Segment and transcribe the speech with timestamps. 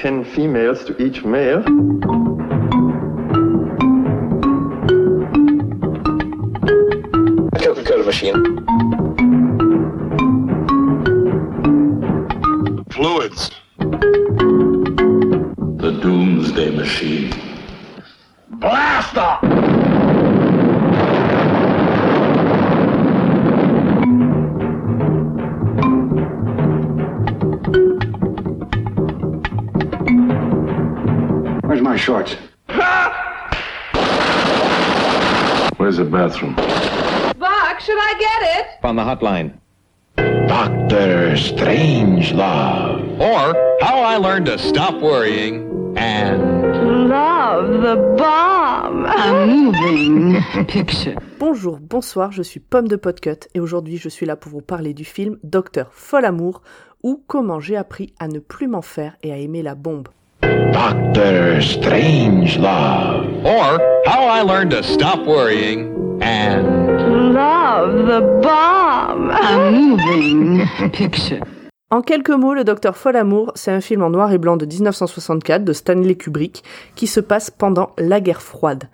[0.00, 1.58] 10 females to each male.
[7.52, 8.32] A Coca-Cola machine.
[12.88, 13.50] Fluids.
[15.76, 17.34] The Doomsday Machine.
[18.48, 19.79] Blaster!
[32.10, 32.36] Where's my shorts?
[35.76, 36.54] Where's the bathroom?
[36.56, 38.66] Buck, should I get it?
[38.82, 39.52] on the hotline.
[40.16, 43.20] Doctor Strangelove.
[43.20, 46.42] Or how I learned to stop worrying and
[47.08, 49.04] Love the bomb.
[49.06, 51.14] A moving picture.
[51.38, 54.94] Bonjour, bonsoir, je suis Pomme de Podcut et aujourd'hui je suis là pour vous parler
[54.94, 56.62] du film Docteur Folamour
[57.04, 60.08] ou Comment j'ai appris à ne plus m'en faire et à aimer la bombe.
[60.72, 63.30] Doctor Strangelove.
[63.44, 65.90] or how I learned to stop worrying
[66.22, 66.80] and
[67.32, 69.30] Love the bomb.
[69.30, 71.40] A moving picture.
[71.92, 75.64] En quelques mots, Le Docteur Folamour, c'est un film en noir et blanc de 1964
[75.64, 76.62] de Stanley Kubrick
[76.94, 78.88] qui se passe pendant la guerre froide.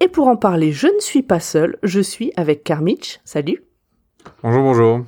[0.00, 3.20] Et pour en parler, je ne suis pas seule, je suis avec Carmitch.
[3.24, 3.62] Salut
[4.42, 5.00] Bonjour, bonjour.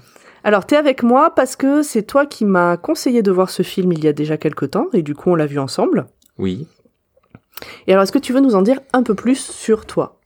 [0.44, 3.92] Alors, t'es avec moi parce que c'est toi qui m'as conseillé de voir ce film
[3.92, 6.06] il y a déjà quelques temps, et du coup, on l'a vu ensemble.
[6.38, 6.68] Oui.
[7.86, 10.20] Et alors, est-ce que tu veux nous en dire un peu plus sur toi?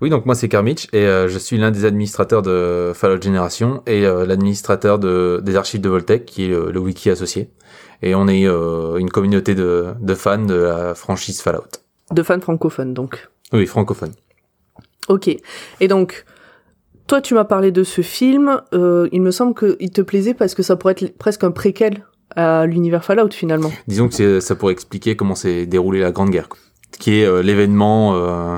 [0.00, 3.84] Oui, donc moi c'est Carmitch et euh, je suis l'un des administrateurs de Fallout Generation
[3.86, 7.50] et euh, l'administrateur de, des archives de Voltec, qui est le, le wiki associé.
[8.02, 11.68] Et on est euh, une communauté de, de fans de la franchise Fallout.
[12.10, 13.28] De fan francophone, donc.
[13.52, 14.12] Oui, francophone.
[15.06, 15.28] Ok.
[15.78, 16.24] Et donc,
[17.06, 18.60] toi, tu m'as parlé de ce film.
[18.74, 22.04] euh, il me semble qu'il te plaisait parce que ça pourrait être presque un préquel
[22.36, 23.70] à l'univers Fallout, finalement.
[23.88, 26.58] Disons que ça pourrait expliquer comment s'est déroulée la Grande Guerre, quoi.
[26.98, 28.56] qui est euh, l'événement euh,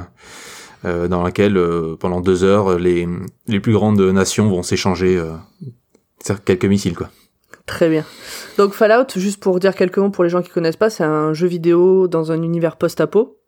[0.84, 3.08] euh, dans lequel euh, pendant deux heures les,
[3.48, 5.32] les plus grandes nations vont s'échanger euh,
[6.44, 7.10] quelques missiles, quoi.
[7.66, 8.04] Très bien.
[8.58, 11.32] Donc, Fallout, juste pour dire quelques mots pour les gens qui connaissent pas, c'est un
[11.32, 13.38] jeu vidéo dans un univers post-apo,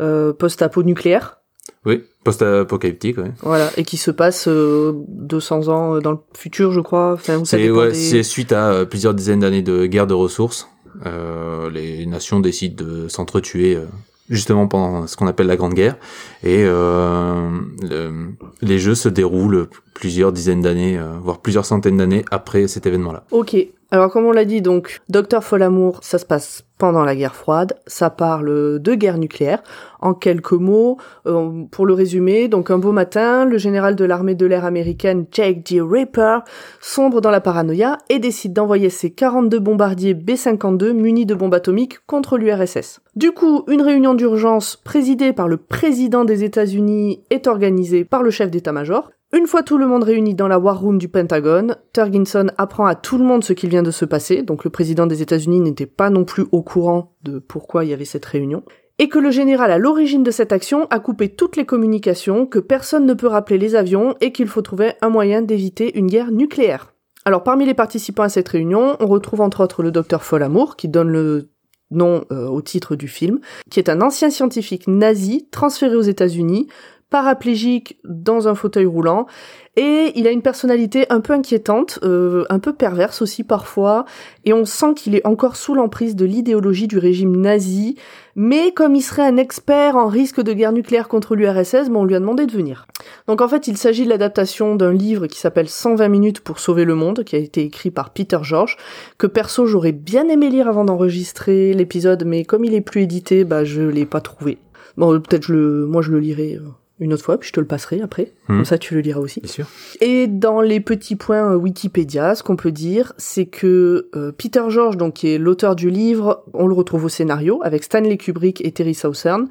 [0.00, 1.38] euh, post-apo nucléaire.
[1.86, 3.32] Oui, post-apocalyptique, ouais.
[3.42, 7.12] Voilà, et qui se passe euh, 200 ans dans le futur, je crois.
[7.12, 10.68] Enfin, C'est ouais, des- suite à euh, plusieurs dizaines d'années de guerre de ressources.
[11.06, 13.84] Euh, les nations décident de s'entretuer euh,
[14.30, 15.96] justement pendant ce qu'on appelle la Grande Guerre.
[16.42, 17.50] Et euh,
[17.82, 18.28] le-
[18.62, 23.24] les jeux se déroulent plusieurs dizaines d'années, euh, voire plusieurs centaines d'années après cet événement-là.
[23.30, 23.56] Ok.
[23.90, 27.74] Alors comme on l'a dit, donc Docteur Folamour, ça se passe pendant la guerre froide.
[27.86, 29.62] Ça parle de guerre nucléaire.
[30.00, 34.34] En quelques mots, euh, pour le résumer, donc un beau matin, le général de l'armée
[34.34, 35.80] de l'air américaine Jake D.
[35.80, 36.40] Ripper
[36.80, 42.04] sombre dans la paranoïa et décide d'envoyer ses 42 bombardiers B-52 munis de bombes atomiques
[42.06, 43.00] contre l'URSS.
[43.16, 48.30] Du coup, une réunion d'urgence présidée par le président des États-Unis est organisée par le
[48.30, 49.10] chef d'état-major.
[49.36, 52.94] Une fois tout le monde réuni dans la War Room du Pentagone, Turginson apprend à
[52.94, 55.86] tout le monde ce qu'il vient de se passer, donc le président des États-Unis n'était
[55.86, 58.62] pas non plus au courant de pourquoi il y avait cette réunion,
[59.00, 62.60] et que le général à l'origine de cette action a coupé toutes les communications, que
[62.60, 66.30] personne ne peut rappeler les avions et qu'il faut trouver un moyen d'éviter une guerre
[66.30, 66.94] nucléaire.
[67.24, 70.86] Alors parmi les participants à cette réunion, on retrouve entre autres le docteur Folamour, qui
[70.86, 71.48] donne le
[71.90, 73.40] nom euh, au titre du film,
[73.70, 76.68] qui est un ancien scientifique nazi transféré aux États-Unis,
[77.14, 79.28] paraplégique dans un fauteuil roulant,
[79.76, 84.04] et il a une personnalité un peu inquiétante, euh, un peu perverse aussi parfois,
[84.44, 87.94] et on sent qu'il est encore sous l'emprise de l'idéologie du régime nazi,
[88.34, 92.04] mais comme il serait un expert en risque de guerre nucléaire contre l'URSS, bon, on
[92.04, 92.88] lui a demandé de venir.
[93.28, 96.84] Donc en fait, il s'agit de l'adaptation d'un livre qui s'appelle 120 minutes pour sauver
[96.84, 98.76] le monde, qui a été écrit par Peter George,
[99.18, 103.44] que perso j'aurais bien aimé lire avant d'enregistrer l'épisode, mais comme il est plus édité,
[103.44, 104.58] bah je l'ai pas trouvé.
[104.96, 106.70] Bon, peut-être je le, moi je le lirai euh,
[107.04, 108.32] une autre fois, puis je te le passerai après.
[108.46, 109.40] Comme ça, tu le liras aussi.
[109.40, 109.66] Bien sûr.
[110.00, 114.62] Et dans les petits points euh, Wikipédia, ce qu'on peut dire, c'est que euh, Peter
[114.68, 118.64] George, donc qui est l'auteur du livre, on le retrouve au scénario avec Stanley Kubrick
[118.64, 119.48] et Terry Southern,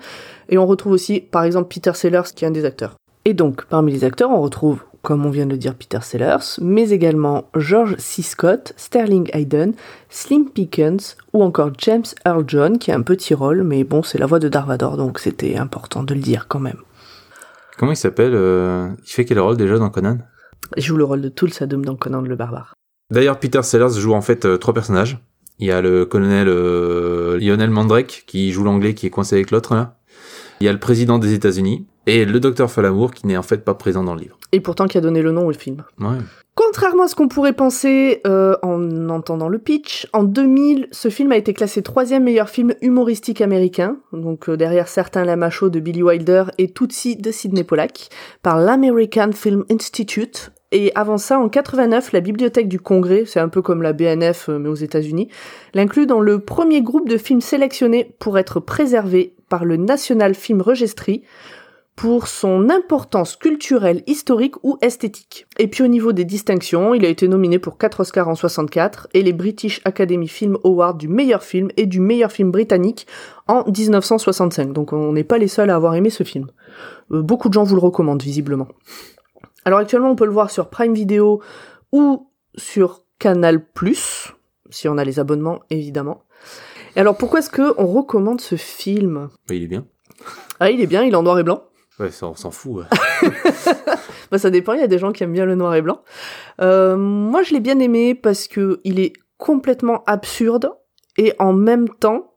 [0.50, 2.96] et on retrouve aussi, par exemple, Peter Sellers, qui est un des acteurs.
[3.26, 6.60] Et donc, parmi les acteurs, on retrouve, comme on vient de le dire, Peter Sellers,
[6.62, 8.22] mais également George C.
[8.22, 9.74] Scott, Sterling Hayden,
[10.10, 14.18] Slim Pickens, ou encore James Earl John, qui a un petit rôle, mais bon, c'est
[14.18, 16.80] la voix de Darvador, donc c'était important de le dire quand même.
[17.78, 20.18] Comment il s'appelle euh, Il fait quel rôle déjà dans Conan?
[20.78, 22.76] Il joue le rôle de Toul Sadum dans Conan le Barbare.
[23.12, 25.20] D'ailleurs, Peter Sellers joue en fait euh, trois personnages.
[25.60, 29.52] Il y a le colonel euh, Lionel Mandrake qui joue l'anglais qui est coincé avec
[29.52, 29.98] l'autre là.
[30.64, 33.66] Il y a le président des États-Unis et le docteur Falamour qui n'est en fait
[33.66, 34.40] pas présent dans le livre.
[34.54, 35.84] Et pourtant qui a donné le nom au film.
[36.00, 36.16] Ouais.
[36.56, 41.34] Contrairement à ce qu'on pourrait penser euh, en entendant le pitch, en 2000, ce film
[41.34, 45.82] a été classé troisième meilleur film humoristique américain, donc euh, derrière certains La Macho de
[45.82, 48.08] Billy Wilder et Tootsie de Sidney Pollack,
[48.42, 50.54] par l'American Film Institute.
[50.72, 54.48] Et avant ça, en 89, la Bibliothèque du Congrès, c'est un peu comme la BNF
[54.48, 55.28] euh, mais aux États-Unis,
[55.74, 60.64] l'inclut dans le premier groupe de films sélectionnés pour être préservés par le National Film
[60.64, 61.22] Registry
[61.96, 65.46] pour son importance culturelle, historique ou esthétique.
[65.60, 69.10] Et puis au niveau des distinctions, il a été nominé pour 4 Oscars en 64
[69.14, 73.06] et les British Academy Film Awards du meilleur film et du meilleur film britannique
[73.48, 74.74] en 1965.
[74.74, 76.48] Donc on n'est pas les seuls à avoir aimé ce film.
[77.12, 78.70] Euh, beaucoup de gens vous le recommandent visiblement.
[79.66, 81.44] Alors actuellement on peut le voir sur Prime Video
[81.92, 83.64] ou sur Canal+,
[84.72, 86.24] si on a les abonnements évidemment.
[86.96, 89.30] Et alors pourquoi est-ce que on recommande ce film?
[89.48, 89.86] Bah, il est bien.
[90.60, 91.64] Ah il est bien, il est en noir et blanc.
[92.00, 92.84] Ouais, ça, on s'en fout.
[93.22, 93.30] ouais.
[94.32, 96.02] Bah, ça dépend, il y a des gens qui aiment bien le noir et blanc.
[96.60, 100.72] Euh, moi, je l'ai bien aimé parce que il est complètement absurde
[101.18, 102.34] et en même temps,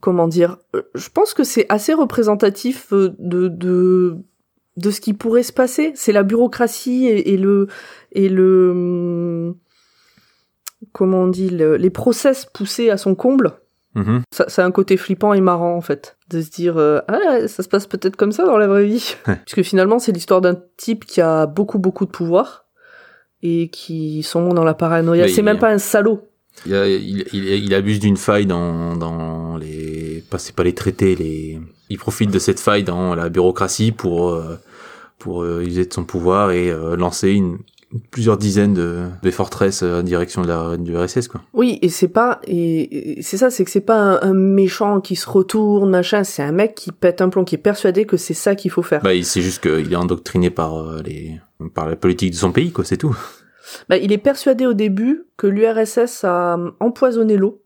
[0.00, 0.58] comment dire,
[0.94, 4.18] je pense que c'est assez représentatif euh, de, de,
[4.76, 5.90] de ce qui pourrait se passer.
[5.96, 7.66] C'est la bureaucratie et, et le,
[8.12, 9.56] et le, hum,
[10.92, 13.58] comment on dit, le- les process poussés à son comble.
[13.94, 14.22] Mhm.
[14.34, 17.46] Ça, ça a un côté flippant et marrant en fait, de se dire euh, ah
[17.46, 20.56] ça se passe peut-être comme ça dans la vraie vie, puisque finalement c'est l'histoire d'un
[20.78, 22.64] type qui a beaucoup beaucoup de pouvoir
[23.42, 25.28] et qui sombre dans la paranoïa.
[25.28, 26.22] C'est même pas un salaud.
[26.66, 30.74] Il, a- il, il, il abuse d'une faille dans, dans les, pas c'est pas les
[30.74, 31.60] traités, les,
[31.90, 34.58] il profite de cette faille dans la bureaucratie pour euh,
[35.18, 37.58] pour euh, user de son pouvoir et euh, lancer une,
[38.10, 41.42] plusieurs dizaines de, de forteresses euh, en direction de la, du RSS quoi.
[41.52, 45.00] Oui, et c'est pas et, et c'est ça, c'est que c'est pas un, un méchant
[45.00, 48.16] qui se retourne machin, c'est un mec qui pète un plomb, qui est persuadé que
[48.16, 49.02] c'est ça qu'il faut faire.
[49.02, 51.40] Bah, il- c'est juste qu'il est endoctriné par euh, les,
[51.74, 53.16] par la politique de son pays quoi, c'est tout.
[53.88, 57.62] Bah, il est persuadé au début que l'URSS a hum, empoisonné l'eau.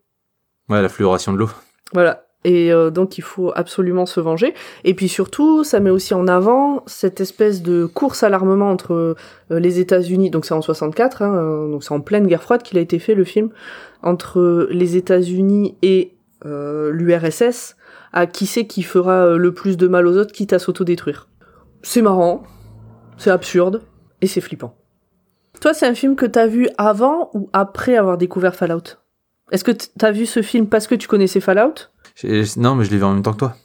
[0.69, 1.51] Ouais, la fluoration de l'eau.
[1.95, 2.26] Voilà.
[2.47, 4.55] Et euh, donc il faut absolument se venger.
[4.85, 8.93] Et puis surtout, ça met aussi en avant cette espèce de course à l'armement entre
[8.93, 9.15] euh,
[9.51, 10.31] les États-Unis.
[10.31, 13.01] Donc c'est en 64, hein, euh, donc c'est en pleine guerre froide qu'il a été
[13.01, 13.51] fait le film
[14.01, 16.13] entre les États-Unis et
[16.45, 17.77] l'URSS.
[18.13, 21.29] À qui c'est qui fera le plus de mal aux autres, quitte à s'autodétruire.
[21.83, 22.45] C'est marrant,
[23.19, 23.83] c'est absurde
[24.23, 24.77] et c'est flippant.
[25.61, 29.06] Toi, c'est un film que t'as vu avant ou après avoir découvert Fallout?
[29.53, 31.75] Est-ce que t'as vu ce film parce que tu connaissais Fallout?
[32.57, 33.57] Non, mais je l'ai vu en même temps que toi.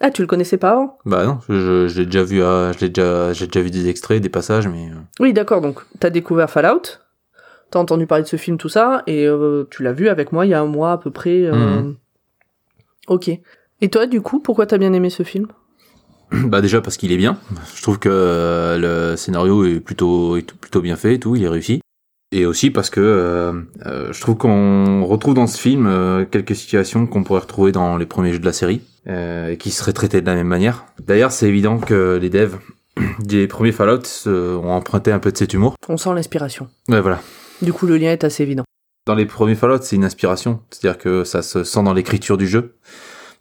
[0.00, 0.98] ah, tu le connaissais pas avant?
[1.04, 3.88] Bah non, je, je l'ai déjà vu, à- je l'ai déjà, j'ai déjà vu des
[3.88, 6.82] extraits, des passages, mais euh, Oui, d'accord, donc t'as découvert Fallout,
[7.70, 10.46] t'as entendu parler de ce film, tout ça, et euh, tu l'as vu avec moi
[10.46, 11.42] il y a un mois à peu près.
[11.42, 11.52] euh,
[11.82, 11.96] Mhm.
[13.08, 13.30] Ok.
[13.80, 15.46] Et toi, du coup, pourquoi t'as bien aimé ce film?
[16.32, 17.38] Bah déjà parce qu'il est bien.
[17.76, 21.44] Je trouve que euh, le scénario est plutôt est plutôt bien fait et tout, il
[21.44, 21.80] est réussi.
[22.38, 23.52] Et aussi parce que euh,
[23.86, 27.96] euh, je trouve qu'on retrouve dans ce film euh, quelques situations qu'on pourrait retrouver dans
[27.96, 30.84] les premiers jeux de la série euh, et qui seraient traitées de la même manière.
[31.06, 32.58] D'ailleurs, c'est évident que les devs
[33.20, 35.76] des premiers Fallout euh, ont emprunté un peu de cet humour.
[35.88, 36.68] On sent l'inspiration.
[36.90, 37.20] Ouais, voilà.
[37.62, 38.64] Du coup, le lien est assez évident.
[39.06, 42.46] Dans les premiers Fallout, c'est une inspiration, c'est-à-dire que ça se sent dans l'écriture du
[42.46, 42.74] jeu.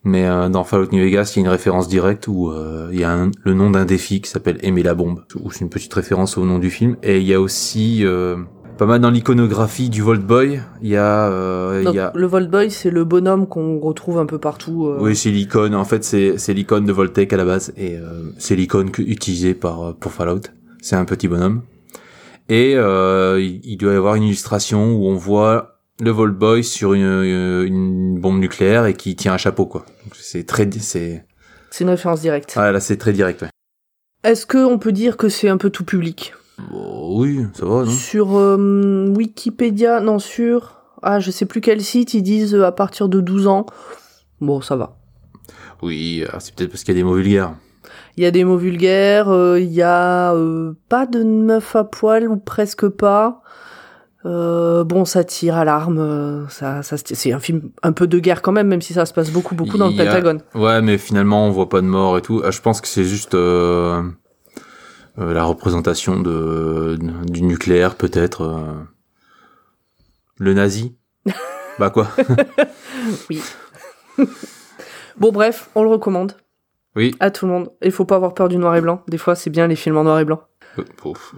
[0.06, 3.00] Mais euh, dans Fallout New Vegas, il y a une référence directe où euh, il
[3.00, 5.70] y a un- le nom d'un défi qui s'appelle Aimer la bombe, où c'est une
[5.72, 6.96] petite référence au nom du film.
[7.02, 8.38] Et il y a aussi euh,
[8.77, 10.60] pas mal dans l'iconographie du Vault Boy.
[10.82, 14.17] Il y a, euh, il y a le Volt Boy, c'est le bonhomme qu'on retrouve
[14.20, 14.88] un peu partout.
[14.88, 15.74] euh, oui, c'est l'icône.
[15.75, 19.53] En fait, c'est c'est l'icône de Voltec à la base, et euh, c'est l'icône utilisée
[19.53, 20.41] par euh, pour Fallout.
[20.82, 21.62] C'est un petit bonhomme.
[22.50, 26.63] Et euh, il il doit y avoir une illustration où on voit le Vault Boy
[26.63, 29.86] sur une, une bombe nucléaire et qui tient un chapeau, quoi.
[30.13, 31.25] C'est très, c'est,
[31.72, 32.53] C'est une référence directe.
[32.58, 33.41] ah là, c'est très direct.
[33.44, 33.50] Ouais.
[34.24, 36.34] Est-ce qu'on peut dire que c'est un peu tout public?
[36.72, 37.92] Bon, oui, ça va, non?
[37.92, 40.82] Sur euh, Wikipédia, non, sur...
[41.04, 43.66] Ah, je sais plus quel site, ils disent euh, à partir de 12 ans.
[44.42, 44.98] Bon, ça va.
[45.82, 47.54] Oui, alors, c'est peut-être parce qu'il y a des mots vulgaires.
[48.18, 51.84] Il y a des mots vulgaires, euh, il y a euh, pas de meuf à
[51.84, 53.42] poil ou presque pas.
[54.26, 58.42] Euh, bon, ça tire à l'arme, ça, ça, c'est un film un peu de guerre
[58.42, 60.40] quand même, même si ça se passe beaucoup, beaucoup dans le Il y a- Pentagone.
[60.56, 62.42] Ouais, mais finalement, on voit pas de mort et tout.
[62.44, 63.36] Ah, Je pense que c'est juste
[65.18, 66.98] la représentation de,
[67.30, 68.42] du nucléaire, peut-être.
[68.42, 68.74] euh.
[70.38, 70.96] Le nazi
[71.80, 72.08] Bah quoi
[75.18, 76.34] Bon, bref, on le recommande
[76.96, 77.16] Oui.
[77.20, 77.72] à tout le monde.
[77.82, 79.02] Il faut pas avoir peur du noir et blanc.
[79.08, 80.42] Des fois, c'est bien les films en noir et blanc.
[80.78, 80.84] Euh,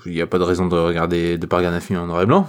[0.07, 2.21] Il n'y a pas de raison de regarder, de pas regarder un film en noir
[2.23, 2.47] et blanc.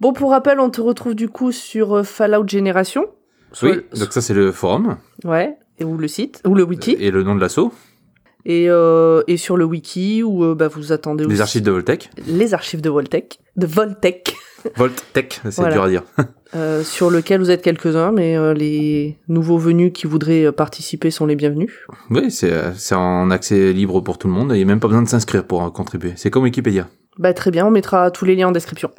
[0.00, 3.06] Bon, pour rappel, on te retrouve du coup sur euh, Fallout Génération.
[3.62, 6.92] Oui, donc ça c'est le forum Ouais, et ou le site, ou le wiki.
[7.00, 7.72] et le nom de l'assaut,
[8.46, 11.70] Et, euh, et sur le wiki, où euh, bah, vous attendez aussi les archives de
[11.70, 12.10] Voltec.
[12.26, 14.34] les archives de Voltec, de Voltec,
[14.76, 15.72] Voltec, c'est Voilà.
[15.74, 16.02] dur à dire.
[16.54, 21.10] euh, sur lequel vous êtes quelques-uns, mais euh, les nouveaux venus qui voudraient euh, participer
[21.10, 21.70] sont les bienvenus.
[22.10, 24.88] oui, c'est c'est en accès libre pour tout le monde il n'y a même pas
[24.88, 26.12] besoin de s'inscrire pour contribuer.
[26.16, 26.88] C'est comme Wikipédia.
[27.18, 28.90] Bah très bien, on mettra tous les liens en description.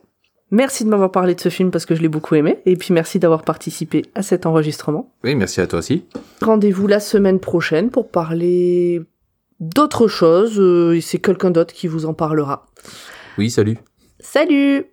[0.54, 2.94] Merci de m'avoir parlé de ce film parce que je l'ai beaucoup aimé, et puis
[2.94, 5.14] merci d'avoir participé à cet enregistrement.
[5.24, 6.04] Oui, merci à toi aussi.
[6.42, 9.02] Rendez-vous la semaine prochaine pour parler
[9.62, 12.66] d'autres choses, euh, et c'est quelqu'un d'autre qui vous en parlera.
[13.38, 13.78] Oui, salut.
[14.20, 14.88] Salut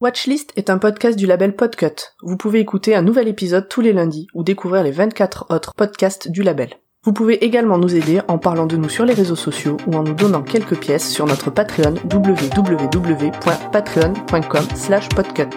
[0.00, 2.12] Watchlist est un podcast du label Podcut.
[2.22, 6.30] Vous pouvez écouter un nouvel épisode tous les lundis ou découvrir les 24 autres podcasts
[6.30, 6.74] du label.
[7.04, 10.02] Vous pouvez également nous aider en parlant de nous sur les réseaux sociaux ou en
[10.02, 15.56] nous donnant quelques pièces sur notre Patreon www.patreon.com slash podcut.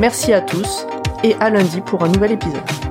[0.00, 0.86] Merci à tous
[1.22, 2.89] et à lundi pour un nouvel épisode.